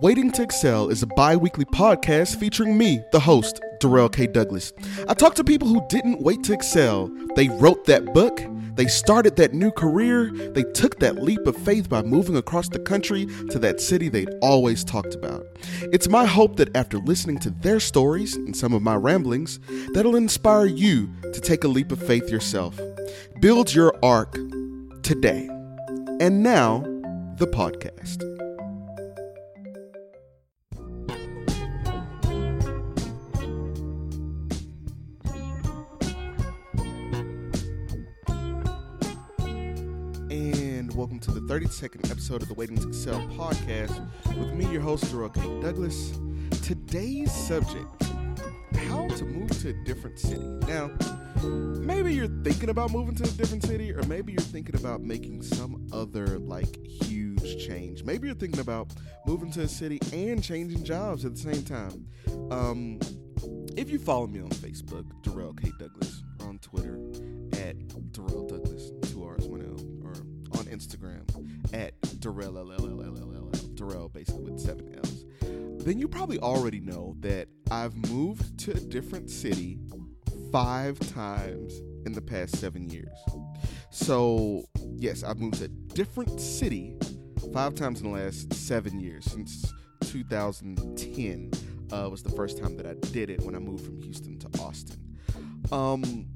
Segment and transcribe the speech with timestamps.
[0.00, 4.28] Waiting to Excel is a bi weekly podcast featuring me, the host, Darrell K.
[4.28, 4.72] Douglas.
[5.08, 7.10] I talk to people who didn't wait to excel.
[7.34, 8.40] They wrote that book,
[8.76, 12.78] they started that new career, they took that leap of faith by moving across the
[12.78, 15.44] country to that city they'd always talked about.
[15.92, 19.58] It's my hope that after listening to their stories and some of my ramblings,
[19.94, 22.78] that'll inspire you to take a leap of faith yourself.
[23.40, 24.34] Build your arc
[25.02, 25.48] today.
[26.20, 26.84] And now,
[27.38, 28.37] the podcast.
[40.98, 44.04] Welcome to the 32nd episode of the Waiting to Excel podcast
[44.36, 45.42] with me, your host, Darrell K.
[45.60, 46.18] Douglas.
[46.60, 47.86] Today's subject
[48.74, 50.42] how to move to a different city.
[50.66, 50.90] Now,
[51.44, 55.42] maybe you're thinking about moving to a different city, or maybe you're thinking about making
[55.42, 58.02] some other like huge change.
[58.02, 58.92] Maybe you're thinking about
[59.24, 62.08] moving to a city and changing jobs at the same time.
[62.50, 62.98] Um,
[63.76, 65.70] if you follow me on Facebook, Darrell K.
[65.78, 66.98] Douglas, on Twitter
[67.64, 67.76] at
[68.12, 68.67] Darrell Douglas,
[70.78, 71.24] Instagram
[71.74, 75.24] at Darrell LLLLLL, Darrell basically with seven L's,
[75.84, 79.78] then you probably already know that I've moved to a different city
[80.52, 83.16] five times in the past seven years.
[83.90, 84.64] So,
[84.96, 86.96] yes, I've moved to a different city
[87.52, 91.50] five times in the last seven years since 2010
[91.92, 94.60] uh, was the first time that I did it when I moved from Houston to
[94.60, 95.18] Austin.
[95.72, 96.26] Um,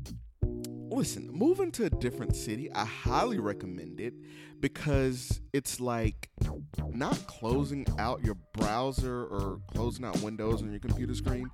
[0.92, 4.14] listen, moving to a different city, I highly recommend it
[4.60, 6.30] because it's like
[6.92, 11.50] not closing out your browser or closing out windows on your computer screen.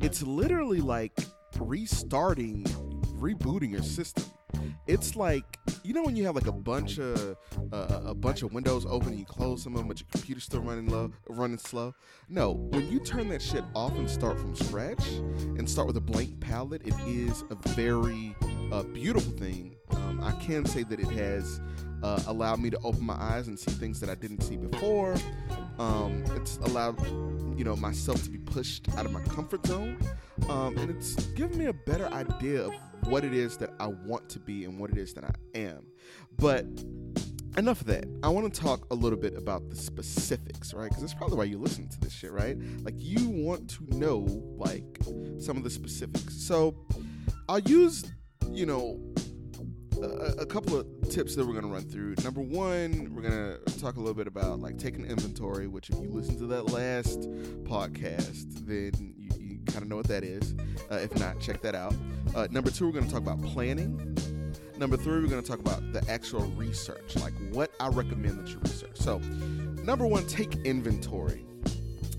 [0.00, 1.18] It's literally like
[1.58, 2.64] restarting,
[3.18, 4.24] rebooting your system.
[4.86, 7.36] It's like you know when you have like a bunch of
[7.72, 10.44] uh, a bunch of windows open and you close some of them, but your computer's
[10.44, 11.94] still running low, running slow.
[12.28, 16.00] No, when you turn that shit off and start from scratch and start with a
[16.00, 18.34] blank palette, it is a very
[18.70, 19.76] uh, beautiful thing.
[19.90, 21.60] Um, I can say that it has
[22.02, 25.14] uh, allowed me to open my eyes and see things that I didn't see before.
[25.78, 27.00] Um, it's allowed
[27.58, 29.98] you know myself to be pushed out of my comfort zone,
[30.48, 32.72] um, and it's given me a better idea of
[33.04, 35.86] what it is that I want to be and what it is that I am.
[36.38, 36.66] But
[37.56, 38.06] enough of that.
[38.22, 40.88] I want to talk a little bit about the specifics, right?
[40.88, 42.56] Because that's probably why you listen to this shit, right?
[42.82, 44.26] Like you want to know
[44.56, 44.98] like
[45.38, 46.34] some of the specifics.
[46.34, 46.74] So
[47.48, 48.10] I'll use,
[48.50, 49.00] you know,
[50.02, 52.14] a, a couple of tips that we're going to run through.
[52.24, 55.96] Number one, we're going to talk a little bit about like taking inventory, which if
[55.96, 57.20] you listen to that last
[57.64, 59.11] podcast, then
[59.72, 60.54] kind of know what that is.
[60.90, 61.94] Uh, if not, check that out.
[62.34, 64.16] Uh, number two, we're going to talk about planning.
[64.76, 68.48] Number three, we're going to talk about the actual research, like what I recommend that
[68.50, 68.96] you research.
[68.96, 69.18] So,
[69.84, 71.44] number one, take inventory.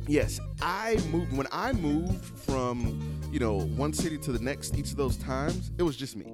[0.08, 3.00] Yes, I moved when I moved from
[3.32, 4.78] you know one city to the next.
[4.78, 6.32] Each of those times, it was just me.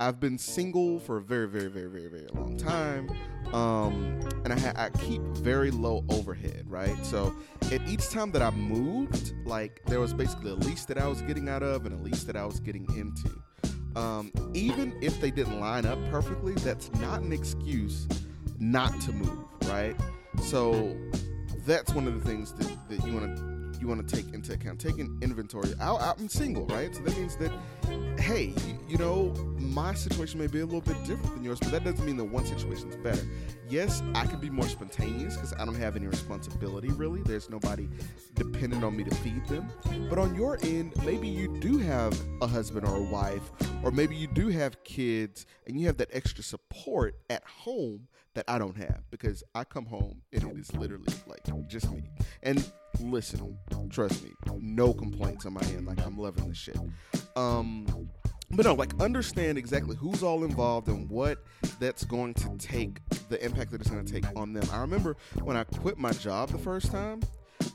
[0.00, 3.10] I've been single for a very, very, very, very, very long time,
[3.52, 6.96] um, and I, ha- I keep very low overhead, right?
[7.04, 7.34] So
[7.70, 11.20] at each time that I moved, like there was basically a lease that I was
[11.22, 13.42] getting out of and a lease that I was getting into.
[13.94, 18.06] Um, even if they didn't line up perfectly, that's not an excuse
[18.58, 19.96] not to move, right?
[20.42, 20.96] So
[21.66, 24.52] that's one of the things that, that you want to you want to take into
[24.52, 24.80] account.
[24.80, 25.72] Taking inventory.
[25.80, 26.94] I, I'm single, right?
[26.94, 27.52] So that means that,
[28.18, 31.70] hey, you, you, know, my situation may be a little bit different than yours, but
[31.72, 33.26] that doesn't mean that one situation is better.
[33.68, 37.22] Yes, I can be more spontaneous because I don't have any responsibility really.
[37.22, 37.88] There's nobody
[38.34, 39.68] dependent on me to feed them.
[40.08, 43.50] But on your end, maybe you do have a husband or a wife,
[43.82, 48.44] or maybe you do have kids and you have that extra support at home that
[48.48, 52.04] I don't have because I come home and it is literally like just me.
[52.42, 53.58] And listen,
[53.90, 55.86] trust me, no complaints on my end.
[55.86, 56.78] Like I'm loving this shit.
[57.36, 57.86] Um,
[58.50, 61.44] but no, like understand exactly who's all involved and what
[61.78, 64.64] that's going to take, the impact that it's going to take on them.
[64.72, 67.20] I remember when I quit my job the first time.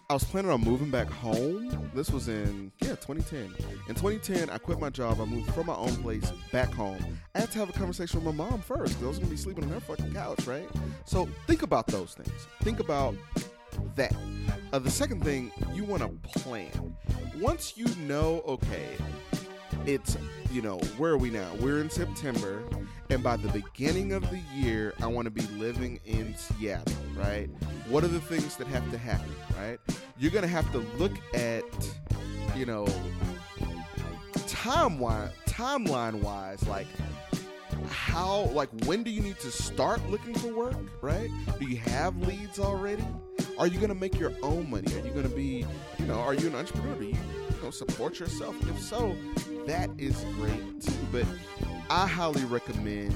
[0.09, 1.91] I was planning on moving back home.
[1.93, 3.53] This was in yeah 2010.
[3.87, 5.19] In 2010, I quit my job.
[5.21, 7.19] I moved from my own place back home.
[7.35, 9.01] I had to have a conversation with my mom first.
[9.01, 10.69] I was gonna be sleeping on her fucking couch, right?
[11.05, 12.47] So think about those things.
[12.61, 13.15] Think about
[13.95, 14.15] that.
[14.71, 16.95] Uh, the second thing, you want to plan.
[17.39, 18.95] Once you know, okay,
[19.85, 20.17] it's
[20.51, 21.51] you know where are we now?
[21.59, 22.63] We're in september
[23.09, 27.49] and by the beginning of the year i want to be living in seattle right?
[27.87, 29.79] What are the things that have to happen right?
[30.17, 31.63] You're gonna have to look at
[32.55, 32.85] you know
[34.47, 36.87] timeline timeline wise like
[37.87, 41.29] how like when do you need to start looking for work right?
[41.59, 43.05] Do you have leads already
[43.57, 44.93] Are you gonna make your own money?
[44.95, 45.65] Are you gonna be,
[45.99, 46.95] you know, are you an entrepreneur?
[46.95, 48.55] Do you, you know, support yourself?
[48.67, 49.15] If so,
[49.67, 50.91] that is great too.
[51.11, 51.25] But
[51.89, 53.15] I highly recommend,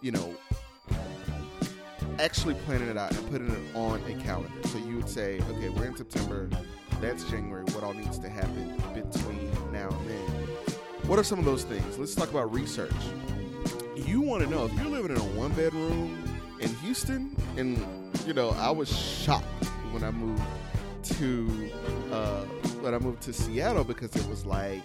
[0.00, 0.34] you know,
[2.20, 4.68] actually planning it out and putting it on a calendar.
[4.68, 6.48] So you would say, okay, we're in September,
[7.00, 7.64] that's January.
[7.72, 10.46] What all needs to happen between now and then?
[11.08, 11.98] What are some of those things?
[11.98, 12.92] Let's talk about research.
[13.96, 16.31] You want to know if you're living in a one bedroom
[16.62, 17.78] in Houston, and
[18.26, 20.42] you know, I was shocked when I moved
[21.18, 21.70] to
[22.10, 22.44] uh,
[22.80, 24.82] when I moved to Seattle because it was like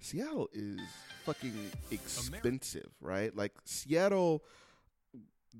[0.00, 0.80] Seattle is
[1.24, 1.54] fucking
[1.90, 3.34] expensive, right?
[3.34, 4.42] Like Seattle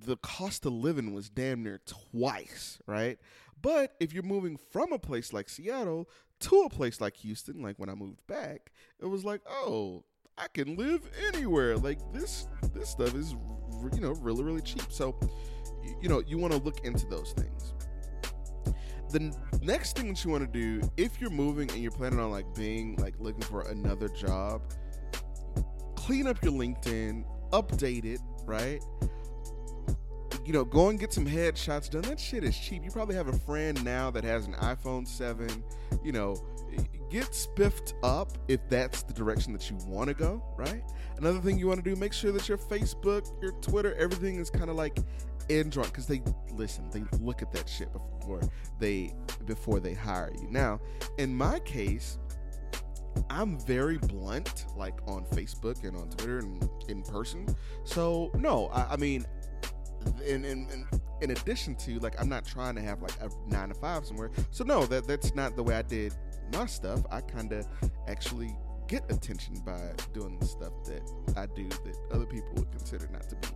[0.04, 3.18] the cost of living was damn near twice, right?
[3.60, 6.08] But if you're moving from a place like Seattle
[6.40, 10.04] to a place like Houston, like when I moved back, it was like, oh,
[10.38, 11.76] I can live anywhere.
[11.76, 13.34] Like this, this stuff is,
[13.94, 14.84] you know, really, really cheap.
[14.90, 15.14] So,
[16.00, 17.74] you know, you want to look into those things.
[19.10, 22.30] The next thing that you want to do, if you're moving and you're planning on
[22.30, 24.62] like being like looking for another job,
[25.96, 28.80] clean up your LinkedIn, update it, right?
[30.50, 32.02] you know, go and get some headshots done.
[32.02, 32.82] That shit is cheap.
[32.84, 35.48] You probably have a friend now that has an iPhone 7.
[36.02, 36.36] You know,
[37.10, 40.82] get spiffed up if that's the direction that you want to go, right?
[41.18, 44.48] Another thing you want to do, make sure that your Facebook, your Twitter, everything is
[44.48, 44.98] kind of like
[45.48, 46.22] joint because they
[46.52, 48.40] listen, they look at that shit before
[48.78, 49.12] they
[49.46, 50.48] before they hire you.
[50.48, 50.80] Now,
[51.18, 52.18] in my case,
[53.28, 57.46] I'm very blunt, like on Facebook and on Twitter and in person.
[57.84, 59.26] So no, I, I mean
[60.26, 60.86] in, in, in,
[61.20, 64.30] in addition to like I'm not trying to have like a nine to five somewhere.
[64.50, 66.14] So no, that that's not the way I did
[66.52, 67.00] my stuff.
[67.10, 67.66] I kind of
[68.08, 68.56] actually
[68.88, 69.78] get attention by
[70.12, 71.02] doing the stuff that
[71.36, 73.48] I do that other people would consider not to be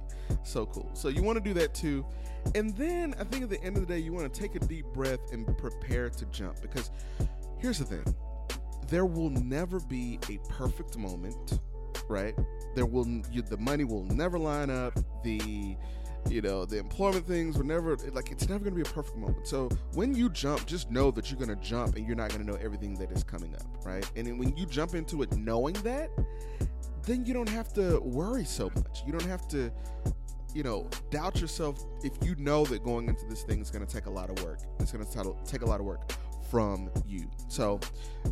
[0.44, 0.90] so cool.
[0.94, 2.06] So you want to do that too.
[2.54, 4.60] And then I think at the end of the day, you want to take a
[4.60, 6.90] deep breath and prepare to jump because
[7.58, 8.04] here's the thing
[8.88, 11.58] there will never be a perfect moment,
[12.08, 12.34] right?
[12.74, 14.98] There will, you, the money will never line up.
[15.24, 15.76] The,
[16.28, 19.16] you know the employment things were never like it's never going to be a perfect
[19.16, 19.46] moment.
[19.46, 22.44] So when you jump just know that you're going to jump and you're not going
[22.44, 24.08] to know everything that is coming up right?
[24.16, 26.10] And when you jump into it knowing that
[27.04, 29.02] then you don't have to worry so much.
[29.06, 29.70] You don't have to
[30.54, 33.92] you know doubt yourself if you know that going into this thing is going to
[33.92, 34.60] take a lot of work.
[34.80, 36.12] It's going to take a lot of work
[36.50, 37.28] from you.
[37.48, 37.80] So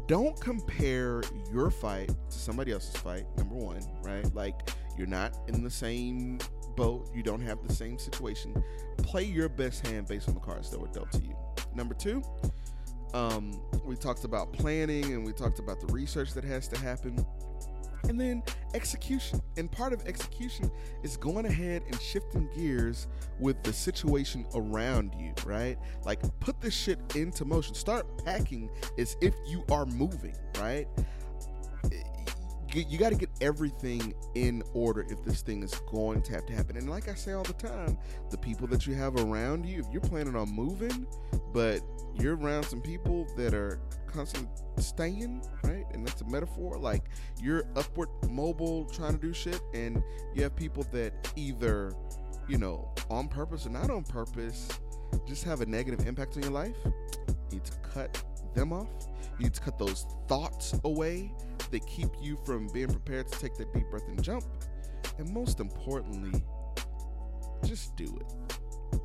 [0.06, 1.22] don't compare
[1.52, 4.32] your fight to somebody else's fight number one right?
[4.34, 6.38] Like you're not in the same
[6.76, 8.62] boat, you don't have the same situation.
[8.98, 11.36] Play your best hand based on the cards that were dealt to you.
[11.74, 12.22] Number two,
[13.14, 17.24] um, we talked about planning and we talked about the research that has to happen.
[18.08, 18.42] And then
[18.74, 19.40] execution.
[19.56, 20.70] And part of execution
[21.04, 23.06] is going ahead and shifting gears
[23.38, 25.78] with the situation around you, right?
[26.04, 27.74] Like put this shit into motion.
[27.74, 30.88] Start packing as if you are moving, right?
[32.74, 36.54] You got to get everything in order if this thing is going to have to
[36.54, 36.76] happen.
[36.76, 37.98] And like I say all the time,
[38.30, 41.06] the people that you have around you, if you're planning on moving,
[41.52, 41.80] but
[42.14, 45.84] you're around some people that are constantly staying, right?
[45.92, 46.78] And that's a metaphor.
[46.78, 47.04] Like
[47.42, 50.02] you're upward mobile trying to do shit, and
[50.34, 51.92] you have people that either,
[52.48, 54.68] you know, on purpose or not on purpose,
[55.26, 56.76] just have a negative impact on your life.
[56.84, 58.22] You need to cut
[58.54, 58.88] them off.
[59.38, 61.32] You need to cut those thoughts away
[61.72, 64.44] that keep you from being prepared to take that deep breath and jump.
[65.18, 66.42] And most importantly,
[67.64, 68.98] just do it.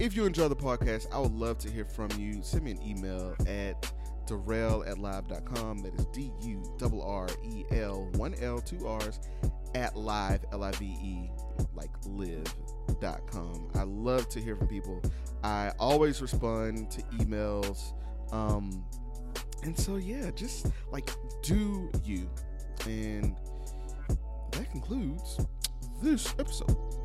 [0.00, 2.40] If you enjoy the podcast, I would love to hear from you.
[2.42, 3.92] Send me an email at
[4.26, 5.78] Durrel at live.com.
[5.78, 9.18] That is D U R R E L, one L, two R's,
[9.74, 11.30] at live, L I V E,
[11.74, 13.70] like live.com.
[13.74, 15.02] I love to hear from people.
[15.42, 17.92] I always respond to emails.
[18.32, 18.84] Um,
[19.62, 21.10] and so, yeah, just like
[21.42, 22.28] do you.
[22.86, 23.36] And
[24.52, 25.40] that concludes
[26.02, 26.97] this episode.